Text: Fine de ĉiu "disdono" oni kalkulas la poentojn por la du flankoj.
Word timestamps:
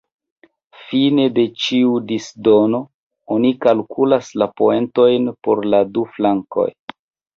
Fine 0.83 1.25
de 1.33 1.43
ĉiu 1.65 1.91
"disdono" 2.11 2.81
oni 3.35 3.53
kalkulas 3.69 4.33
la 4.43 4.49
poentojn 4.63 5.33
por 5.49 5.63
la 5.75 5.87
du 5.99 6.09
flankoj. 6.17 6.71